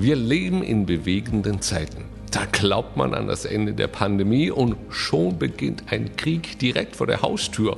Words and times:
Wir 0.00 0.16
leben 0.16 0.62
in 0.62 0.86
bewegenden 0.86 1.60
Zeiten. 1.60 2.06
Da 2.30 2.46
glaubt 2.46 2.96
man 2.96 3.12
an 3.12 3.26
das 3.26 3.44
Ende 3.44 3.74
der 3.74 3.86
Pandemie 3.86 4.50
und 4.50 4.76
schon 4.88 5.38
beginnt 5.38 5.82
ein 5.90 6.16
Krieg 6.16 6.58
direkt 6.58 6.96
vor 6.96 7.06
der 7.06 7.20
Haustür. 7.20 7.76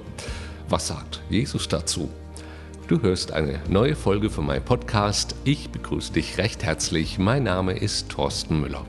Was 0.68 0.86
sagt 0.86 1.20
Jesus 1.30 1.66
dazu? 1.66 2.08
Du 2.86 3.02
hörst 3.02 3.32
eine 3.32 3.58
neue 3.68 3.96
Folge 3.96 4.30
von 4.30 4.46
meinem 4.46 4.64
Podcast. 4.64 5.34
Ich 5.42 5.70
begrüße 5.70 6.12
dich 6.12 6.38
recht 6.38 6.62
herzlich. 6.62 7.18
Mein 7.18 7.42
Name 7.42 7.72
ist 7.72 8.10
Thorsten 8.10 8.60
Müller. 8.60 8.86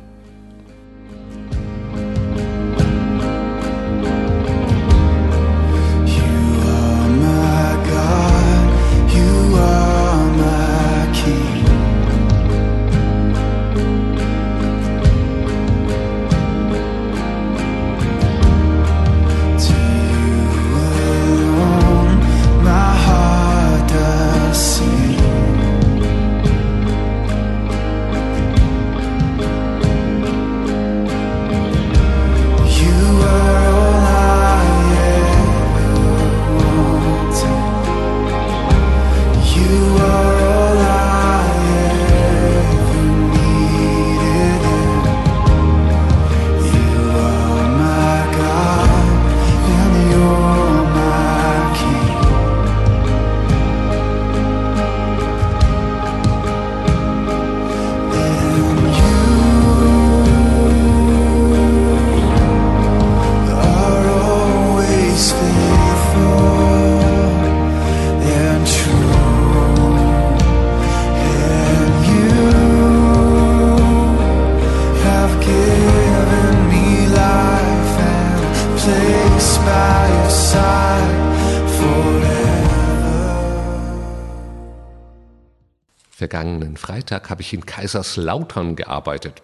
Vergangenen 86.23 86.77
Freitag 86.77 87.29
habe 87.29 87.41
ich 87.41 87.51
in 87.51 87.65
Kaiserslautern 87.65 88.77
gearbeitet. 88.77 89.41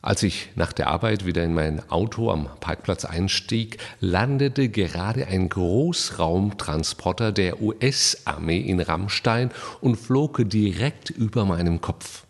Als 0.00 0.22
ich 0.22 0.48
nach 0.54 0.72
der 0.72 0.86
Arbeit 0.86 1.26
wieder 1.26 1.44
in 1.44 1.52
mein 1.52 1.90
Auto 1.90 2.30
am 2.30 2.48
Parkplatz 2.58 3.04
einstieg, 3.04 3.76
landete 4.00 4.70
gerade 4.70 5.26
ein 5.26 5.50
Großraumtransporter 5.50 7.32
der 7.32 7.60
US-Armee 7.60 8.60
in 8.60 8.80
Rammstein 8.80 9.50
und 9.82 9.96
flog 9.96 10.40
direkt 10.48 11.10
über 11.10 11.44
meinem 11.44 11.82
Kopf. 11.82 12.24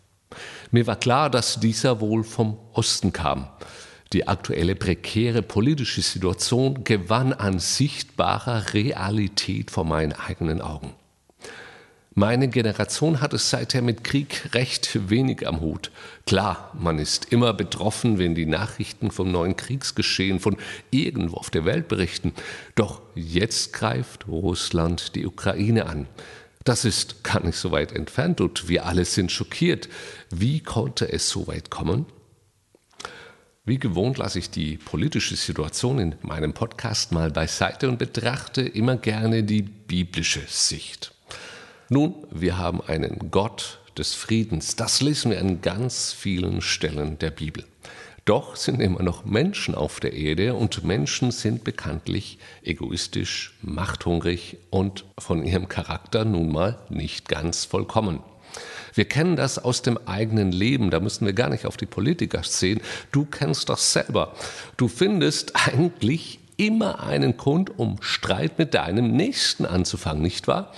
Mir 0.71 0.85
war 0.85 0.97
klar, 0.97 1.29
dass 1.29 1.61
dieser 1.61 2.01
wohl 2.01 2.25
vom 2.25 2.57
Osten 2.73 3.13
kam. 3.13 3.47
Die 4.11 4.27
aktuelle 4.27 4.75
prekäre 4.75 5.41
politische 5.41 6.01
Situation 6.01 6.83
gewann 6.83 7.31
an 7.31 7.59
sichtbarer 7.59 8.73
Realität 8.73 9.71
vor 9.71 9.85
meinen 9.85 10.11
eigenen 10.11 10.59
Augen. 10.59 10.93
Meine 12.19 12.47
Generation 12.47 13.21
hat 13.21 13.35
es 13.35 13.51
seither 13.51 13.83
mit 13.83 14.03
Krieg 14.03 14.55
recht 14.55 15.07
wenig 15.11 15.47
am 15.47 15.61
Hut. 15.61 15.91
Klar, 16.25 16.71
man 16.73 16.97
ist 16.97 17.31
immer 17.31 17.53
betroffen, 17.53 18.17
wenn 18.17 18.33
die 18.33 18.47
Nachrichten 18.47 19.11
vom 19.11 19.31
neuen 19.31 19.55
Kriegsgeschehen 19.55 20.39
von 20.39 20.57
irgendwo 20.89 21.35
auf 21.37 21.51
der 21.51 21.63
Welt 21.63 21.87
berichten. 21.87 22.33
Doch 22.73 23.03
jetzt 23.13 23.71
greift 23.71 24.27
Russland 24.27 25.13
die 25.13 25.27
Ukraine 25.27 25.85
an. 25.85 26.07
Das 26.63 26.85
ist 26.85 27.23
gar 27.23 27.45
nicht 27.45 27.59
so 27.59 27.69
weit 27.69 27.91
entfernt 27.91 28.41
und 28.41 28.67
wir 28.67 28.87
alle 28.87 29.05
sind 29.05 29.31
schockiert. 29.31 29.87
Wie 30.31 30.61
konnte 30.61 31.13
es 31.13 31.29
so 31.29 31.45
weit 31.45 31.69
kommen? 31.69 32.07
Wie 33.63 33.77
gewohnt 33.77 34.17
lasse 34.17 34.39
ich 34.39 34.49
die 34.49 34.77
politische 34.77 35.35
Situation 35.35 35.99
in 35.99 36.15
meinem 36.23 36.55
Podcast 36.55 37.11
mal 37.11 37.29
beiseite 37.29 37.87
und 37.87 37.99
betrachte 37.99 38.63
immer 38.63 38.97
gerne 38.97 39.43
die 39.43 39.61
biblische 39.61 40.41
Sicht. 40.47 41.13
Nun, 41.89 42.15
wir 42.31 42.57
haben 42.57 42.81
einen 42.81 43.31
Gott 43.31 43.79
des 43.97 44.13
Friedens. 44.13 44.75
Das 44.75 44.99
lesen 44.99 45.31
wir 45.31 45.39
an 45.39 45.61
ganz 45.61 46.11
vielen 46.11 46.59
Stellen 46.59 47.17
der 47.19 47.31
Bibel. 47.31 47.63
Doch 48.25 48.57
sind 48.57 48.81
immer 48.81 49.01
noch 49.01 49.23
Menschen 49.23 49.73
auf 49.73 50.01
der 50.01 50.11
Erde 50.11 50.53
und 50.53 50.83
Menschen 50.83 51.31
sind 51.31 51.63
bekanntlich 51.63 52.39
egoistisch, 52.61 53.53
machthungrig 53.61 54.57
und 54.69 55.05
von 55.17 55.45
ihrem 55.45 55.69
Charakter 55.69 56.25
nun 56.25 56.51
mal 56.51 56.77
nicht 56.89 57.29
ganz 57.29 57.63
vollkommen. 57.63 58.19
Wir 58.93 59.05
kennen 59.05 59.37
das 59.37 59.57
aus 59.57 59.81
dem 59.81 59.97
eigenen 60.07 60.51
Leben, 60.51 60.89
da 60.89 60.99
müssen 60.99 61.25
wir 61.25 61.31
gar 61.31 61.49
nicht 61.49 61.65
auf 61.65 61.77
die 61.77 61.85
Politiker 61.85 62.43
sehen. 62.43 62.81
Du 63.13 63.23
kennst 63.23 63.69
das 63.69 63.93
selber. 63.93 64.33
Du 64.75 64.89
findest 64.89 65.53
eigentlich 65.55 66.39
immer 66.57 67.01
einen 67.03 67.37
Grund, 67.37 67.79
um 67.79 67.95
Streit 68.01 68.59
mit 68.59 68.73
deinem 68.73 69.11
Nächsten 69.11 69.65
anzufangen, 69.65 70.21
nicht 70.21 70.49
wahr? 70.49 70.73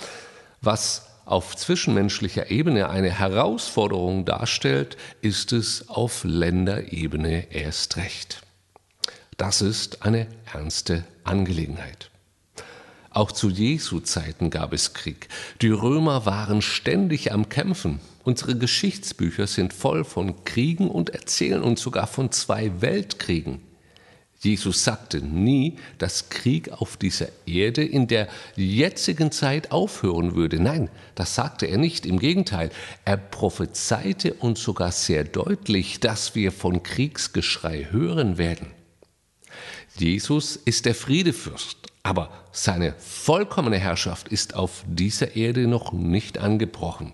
Was 0.61 1.07
auf 1.25 1.55
zwischenmenschlicher 1.55 2.49
Ebene 2.49 2.89
eine 2.89 3.11
Herausforderung 3.11 4.25
darstellt, 4.25 4.97
ist 5.21 5.53
es 5.53 5.87
auf 5.89 6.23
Länderebene 6.23 7.53
erst 7.53 7.97
recht. 7.97 8.41
Das 9.37 9.61
ist 9.61 10.01
eine 10.01 10.27
ernste 10.51 11.05
Angelegenheit. 11.23 12.09
Auch 13.11 13.31
zu 13.31 13.49
Jesu 13.49 13.99
Zeiten 13.99 14.49
gab 14.49 14.73
es 14.73 14.93
Krieg. 14.93 15.29
Die 15.61 15.69
Römer 15.69 16.25
waren 16.25 16.61
ständig 16.61 17.31
am 17.31 17.47
Kämpfen. 17.49 17.99
Unsere 18.23 18.55
Geschichtsbücher 18.57 19.47
sind 19.47 19.73
voll 19.73 20.03
von 20.03 20.43
Kriegen 20.45 20.89
und 20.89 21.11
erzählen 21.11 21.63
uns 21.63 21.81
sogar 21.81 22.07
von 22.07 22.31
zwei 22.31 22.81
Weltkriegen. 22.81 23.61
Jesus 24.41 24.85
sagte 24.85 25.19
nie, 25.19 25.75
dass 25.97 26.29
Krieg 26.29 26.71
auf 26.71 26.95
dieser 26.95 27.27
Erde 27.45 27.83
in 27.83 28.07
der 28.07 28.29
jetzigen 28.55 29.33
Zeit 29.33 29.71
aufhören 29.71 30.33
würde. 30.33 30.61
Nein, 30.61 30.89
das 31.15 31.35
sagte 31.35 31.65
er 31.65 31.77
nicht. 31.77 32.05
Im 32.05 32.19
Gegenteil, 32.19 32.69
er 33.03 33.17
prophezeite 33.17 34.33
uns 34.35 34.63
sogar 34.63 34.93
sehr 34.93 35.25
deutlich, 35.25 35.99
dass 35.99 36.35
wir 36.35 36.53
von 36.53 36.83
Kriegsgeschrei 36.83 37.87
hören 37.91 38.37
werden. 38.37 38.67
Jesus 39.97 40.55
ist 40.55 40.85
der 40.85 40.95
Friedefürst, 40.95 41.77
aber 42.03 42.31
seine 42.53 42.95
vollkommene 42.97 43.77
Herrschaft 43.77 44.29
ist 44.29 44.55
auf 44.55 44.85
dieser 44.87 45.35
Erde 45.35 45.67
noch 45.67 45.91
nicht 45.91 46.37
angebrochen. 46.37 47.11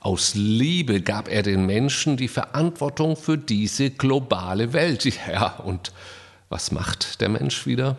Aus 0.00 0.34
Liebe 0.34 1.02
gab 1.02 1.28
er 1.28 1.44
den 1.44 1.66
Menschen 1.66 2.16
die 2.16 2.28
Verantwortung 2.28 3.16
für 3.16 3.38
diese 3.38 3.90
globale 3.90 4.72
Welt. 4.72 5.04
Ja, 5.28 5.56
und 5.58 5.92
was 6.48 6.72
macht 6.72 7.20
der 7.20 7.28
Mensch 7.28 7.66
wieder? 7.66 7.96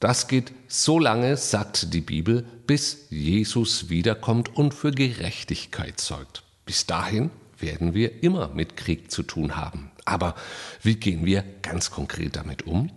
Das 0.00 0.28
geht 0.28 0.52
so 0.68 0.98
lange, 0.98 1.36
sagt 1.36 1.94
die 1.94 2.00
Bibel, 2.00 2.44
bis 2.66 3.06
Jesus 3.08 3.88
wiederkommt 3.88 4.54
und 4.54 4.74
für 4.74 4.90
Gerechtigkeit 4.90 6.00
sorgt. 6.00 6.42
Bis 6.66 6.86
dahin 6.86 7.30
werden 7.58 7.94
wir 7.94 8.22
immer 8.22 8.48
mit 8.48 8.76
Krieg 8.76 9.10
zu 9.10 9.22
tun 9.22 9.56
haben. 9.56 9.90
Aber 10.04 10.34
wie 10.82 10.96
gehen 10.96 11.24
wir 11.24 11.44
ganz 11.62 11.90
konkret 11.90 12.36
damit 12.36 12.66
um? 12.66 12.90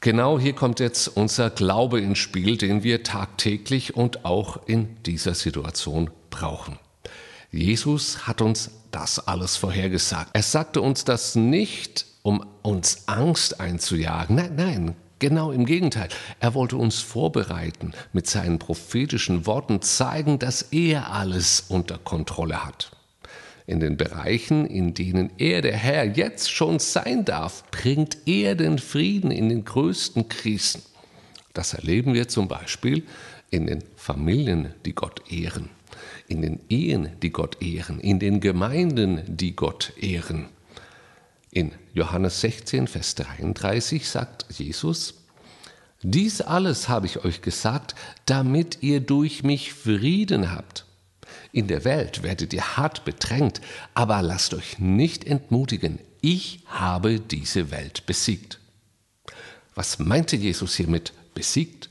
Genau 0.00 0.38
hier 0.40 0.54
kommt 0.54 0.80
jetzt 0.80 1.06
unser 1.06 1.48
Glaube 1.48 2.00
ins 2.00 2.18
Spiel, 2.18 2.56
den 2.56 2.82
wir 2.82 3.04
tagtäglich 3.04 3.94
und 3.94 4.24
auch 4.24 4.66
in 4.66 5.00
dieser 5.04 5.34
Situation 5.34 6.10
brauchen. 6.28 6.78
Jesus 7.52 8.26
hat 8.26 8.40
uns 8.40 8.72
das 8.90 9.28
alles 9.28 9.56
vorhergesagt. 9.56 10.30
Er 10.32 10.42
sagte 10.42 10.80
uns 10.80 11.04
das 11.04 11.36
nicht 11.36 12.06
um 12.22 12.44
uns 12.62 13.08
Angst 13.08 13.60
einzujagen. 13.60 14.36
Nein, 14.36 14.54
nein, 14.56 14.96
genau 15.18 15.52
im 15.52 15.66
Gegenteil. 15.66 16.08
Er 16.40 16.54
wollte 16.54 16.76
uns 16.76 17.00
vorbereiten, 17.00 17.92
mit 18.12 18.26
seinen 18.26 18.58
prophetischen 18.58 19.46
Worten 19.46 19.82
zeigen, 19.82 20.38
dass 20.38 20.62
er 20.62 21.12
alles 21.12 21.64
unter 21.68 21.98
Kontrolle 21.98 22.64
hat. 22.64 22.92
In 23.66 23.78
den 23.80 23.96
Bereichen, 23.96 24.66
in 24.66 24.92
denen 24.94 25.30
er, 25.38 25.62
der 25.62 25.76
Herr, 25.76 26.04
jetzt 26.04 26.50
schon 26.50 26.78
sein 26.80 27.24
darf, 27.24 27.64
bringt 27.70 28.18
er 28.26 28.56
den 28.56 28.78
Frieden 28.78 29.30
in 29.30 29.48
den 29.48 29.64
größten 29.64 30.28
Krisen. 30.28 30.82
Das 31.54 31.74
erleben 31.74 32.14
wir 32.14 32.28
zum 32.28 32.48
Beispiel 32.48 33.04
in 33.50 33.66
den 33.66 33.84
Familien, 33.96 34.74
die 34.84 34.94
Gott 34.94 35.22
ehren. 35.30 35.68
in 36.28 36.42
den 36.42 36.60
Ehen, 36.68 37.10
die 37.22 37.30
Gott 37.30 37.62
ehren, 37.62 38.00
in 38.00 38.18
den 38.18 38.40
Gemeinden, 38.40 39.22
die 39.26 39.54
Gott 39.54 39.92
ehren. 40.00 40.46
In 41.54 41.72
Johannes 41.92 42.40
16, 42.40 42.88
Vers 42.88 43.14
33 43.14 44.08
sagt 44.08 44.46
Jesus, 44.48 45.12
dies 46.02 46.40
alles 46.40 46.88
habe 46.88 47.04
ich 47.04 47.26
euch 47.26 47.42
gesagt, 47.42 47.94
damit 48.24 48.78
ihr 48.80 49.00
durch 49.00 49.42
mich 49.42 49.74
Frieden 49.74 50.50
habt. 50.50 50.86
In 51.52 51.68
der 51.68 51.84
Welt 51.84 52.22
werdet 52.22 52.54
ihr 52.54 52.78
hart 52.78 53.04
bedrängt, 53.04 53.60
aber 53.92 54.22
lasst 54.22 54.54
euch 54.54 54.78
nicht 54.78 55.24
entmutigen, 55.26 55.98
ich 56.22 56.60
habe 56.68 57.20
diese 57.20 57.70
Welt 57.70 58.06
besiegt. 58.06 58.58
Was 59.74 59.98
meinte 59.98 60.36
Jesus 60.36 60.74
hiermit 60.76 61.12
besiegt? 61.34 61.90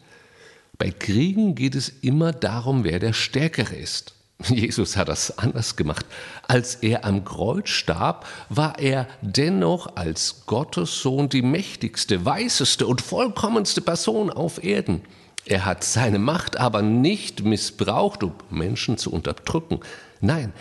Bei 0.80 0.90
Kriegen 0.90 1.54
geht 1.54 1.75
es 1.75 1.90
immer 2.02 2.31
darum, 2.31 2.84
wer 2.84 2.98
der 2.98 3.13
Stärkere 3.13 3.75
ist. 3.75 4.16
Jesus 4.48 4.98
hat 4.98 5.10
das 5.10 5.38
anders 5.38 5.76
gemacht. 5.76 6.06
Als 6.48 6.76
er 6.76 7.06
am 7.06 7.24
Kreuz 7.24 7.70
starb, 7.70 8.26
war 8.50 8.80
er 8.80 9.08
dennoch 9.22 9.96
als 9.96 10.44
Gottes 10.46 11.02
Sohn 11.02 11.30
die 11.30 11.42
mächtigste, 11.42 12.26
weiseste 12.26 12.88
und 12.88 13.02
vollkommenste 13.02 13.82
Person 13.82 14.30
auf 14.30 14.64
Erden. 14.64 15.02
Er 15.46 15.66
hat 15.66 15.84
seine 15.84 16.20
Macht 16.20 16.58
aber 16.58 16.82
nicht 16.82 17.44
missbraucht, 17.44 18.24
um 18.24 18.34
Menschen 18.50 18.98
zu 18.98 19.12
unterdrücken. 19.12 19.80
Nein, 20.20 20.54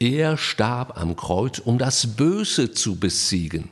er 0.00 0.36
starb 0.36 1.00
am 1.00 1.16
Kreuz, 1.16 1.60
um 1.60 1.78
das 1.78 2.16
Böse 2.16 2.72
zu 2.72 2.96
besiegen. 2.96 3.70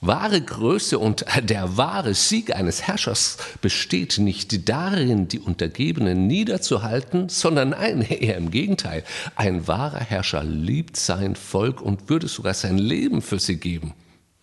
Wahre 0.00 0.40
Größe 0.40 0.96
und 0.96 1.24
der 1.42 1.76
wahre 1.76 2.14
Sieg 2.14 2.54
eines 2.54 2.82
Herrschers 2.82 3.36
besteht 3.60 4.18
nicht 4.18 4.68
darin, 4.68 5.26
die 5.26 5.40
Untergebenen 5.40 6.28
niederzuhalten, 6.28 7.28
sondern 7.28 7.70
nein, 7.70 8.02
eher 8.08 8.36
im 8.36 8.52
Gegenteil. 8.52 9.02
Ein 9.34 9.66
wahrer 9.66 9.98
Herrscher 9.98 10.44
liebt 10.44 10.96
sein 10.96 11.34
Volk 11.34 11.80
und 11.80 12.08
würde 12.08 12.28
sogar 12.28 12.54
sein 12.54 12.78
Leben 12.78 13.22
für 13.22 13.40
sie 13.40 13.56
geben. 13.56 13.92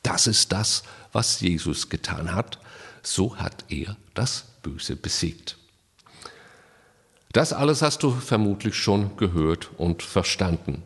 Das 0.04 0.28
ist 0.28 0.52
das, 0.52 0.84
was 1.13 1.40
Jesus 1.40 1.90
getan 1.90 2.36
hat. 2.36 2.60
So 3.01 3.38
hat 3.38 3.63
er 3.69 3.96
das 4.13 4.46
Böse 4.62 4.98
besiegt. 4.98 5.58
Das 7.31 7.54
alles 7.54 7.81
hast 7.81 8.04
du 8.04 8.12
vermutlich 8.12 8.75
schon 8.75 9.16
gehört 9.16 9.69
und 9.78 10.04
verstanden. 10.04 10.84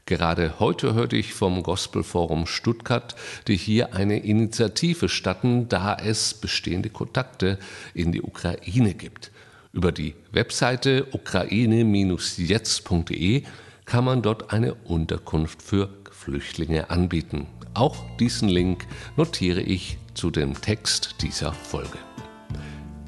Gerade 0.06 0.60
heute 0.60 0.96
hörte 0.96 1.16
ich 1.16 1.34
vom 1.34 1.64
Gospelforum 1.64 2.46
Stuttgart, 2.46 3.16
die 3.48 3.56
hier 3.56 3.96
eine 3.96 4.20
Initiative 4.20 5.08
statten, 5.08 5.70
da 5.70 5.96
es 5.96 6.34
bestehende 6.34 6.90
Kontakte 6.90 7.58
in 7.94 8.12
die 8.12 8.22
Ukraine 8.22 8.96
gibt. 8.96 9.32
Über 9.72 9.94
die 9.94 10.16
Webseite 10.34 11.08
ukraine-jetzt.de 11.14 13.44
kann 13.86 14.04
man 14.04 14.22
dort 14.22 14.52
eine 14.52 14.74
Unterkunft 14.74 15.62
für 15.62 15.88
Flüchtlinge 16.12 16.90
anbieten. 16.90 17.48
Auch 17.74 17.96
diesen 18.18 18.50
Link 18.50 18.86
notiere 19.16 19.62
ich 19.62 20.00
zu 20.14 20.32
dem 20.32 20.62
Text 20.62 21.16
dieser 21.22 21.54
Folge. 21.54 21.98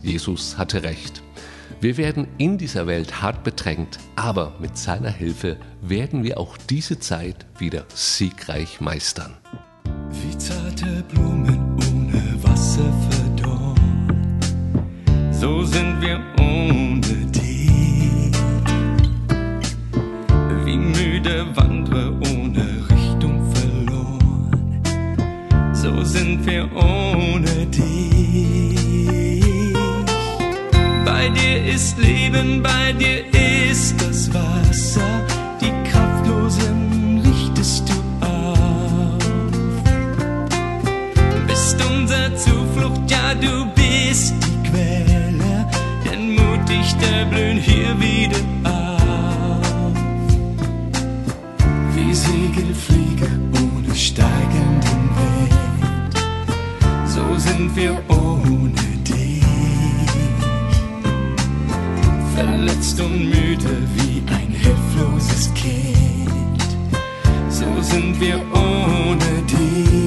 Jesus 0.02 0.58
hatte 0.58 0.84
recht. 0.84 1.25
Wir 1.82 1.98
werden 1.98 2.28
in 2.38 2.58
dieser 2.58 2.88
Welt 2.88 3.22
hart 3.22 3.44
bedrängt, 3.44 4.00
aber 4.16 4.54
mit 4.60 4.78
seiner 4.78 5.12
Hilfe 5.12 5.58
werden 5.82 6.24
wir 6.24 6.40
auch 6.40 6.58
diese 6.58 7.00
Zeit 7.00 7.46
wieder 7.60 7.86
siegreich 7.94 8.82
meistern. 8.82 9.36
Wie 10.10 10.38
zarte 10.38 11.04
Blumen 11.12 11.76
ohne 11.76 12.44
Wasser 12.44 12.92
verdorrt, 13.10 13.80
so 15.32 15.64
sind 15.64 16.02
wir 16.02 16.20
ohne 16.40 17.26
dich. 17.32 18.32
Wie 20.64 20.78
müde 20.78 21.46
Wanderer 21.56 22.14
ohne 22.14 22.90
Richtung 22.90 23.54
verloren, 23.54 24.82
so 25.74 26.04
sind 26.04 26.46
wir 26.46 26.70
ohne 26.74 27.66
dich. 27.68 27.95
Bei 31.26 31.32
dir 31.32 31.74
ist 31.74 31.98
Leben, 31.98 32.62
bei 32.62 32.94
dir 32.94 33.26
ist 33.72 34.00
das 34.00 34.32
Wasser, 34.32 35.26
die 35.60 35.74
Kraftlosen 35.90 37.20
richtest 37.26 37.90
du 37.90 37.94
auf. 38.24 39.18
Bist 41.48 41.84
unser 41.84 42.36
Zuflucht, 42.36 43.10
ja 43.10 43.34
du 43.34 43.66
bist 43.74 44.36
die 44.40 44.70
Quelle, 44.70 45.68
denn 46.06 46.36
mutig 46.36 46.96
blühen 47.32 47.58
hier 47.58 48.00
wieder 48.00 48.44
auf. 48.64 49.94
Wie 51.96 52.14
Segelflieger 52.14 53.34
ohne 53.64 53.96
steigenden 53.96 55.10
Wind, 55.18 56.14
so 57.08 57.36
sind 57.40 57.76
wir 57.76 57.98
Verletzt 62.76 63.00
und 63.00 63.30
müde 63.30 63.88
wie 63.96 64.22
ein 64.34 64.50
hilfloses 64.50 65.54
Kind, 65.54 66.62
so 67.50 67.66
sind 67.82 68.20
wir 68.20 68.36
ohne 68.52 69.42
dich. 69.48 70.05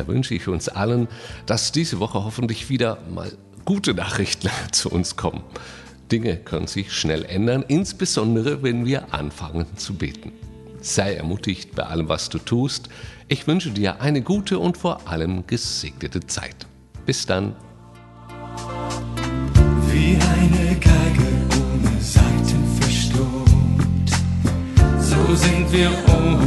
Da 0.00 0.06
wünsche 0.08 0.34
ich 0.34 0.48
uns 0.48 0.70
allen, 0.70 1.08
dass 1.44 1.72
diese 1.72 2.00
Woche 2.00 2.24
hoffentlich 2.24 2.70
wieder 2.70 2.96
mal 3.12 3.30
gute 3.66 3.92
Nachrichten 3.92 4.48
zu 4.72 4.88
uns 4.88 5.16
kommen. 5.16 5.42
Dinge 6.10 6.38
können 6.38 6.68
sich 6.68 6.90
schnell 6.90 7.26
ändern, 7.26 7.66
insbesondere 7.68 8.62
wenn 8.62 8.86
wir 8.86 9.12
anfangen 9.12 9.66
zu 9.76 9.92
beten. 9.92 10.32
Sei 10.80 11.12
ermutigt 11.16 11.74
bei 11.74 11.82
allem, 11.82 12.08
was 12.08 12.30
du 12.30 12.38
tust. 12.38 12.88
Ich 13.28 13.46
wünsche 13.46 13.72
dir 13.72 14.00
eine 14.00 14.22
gute 14.22 14.58
und 14.58 14.78
vor 14.78 15.06
allem 15.06 15.46
gesegnete 15.46 16.20
Zeit. 16.26 16.66
Bis 17.04 17.26
dann. 17.26 17.54
Wie 19.92 20.14
eine 20.14 20.76
Geige 20.76 21.28
ohne 21.60 22.00
Seiten 22.00 22.80
verstummt, 22.80 24.10
so 24.98 25.34
sind 25.34 25.70
wir 25.70 25.90
ohne. 26.08 26.39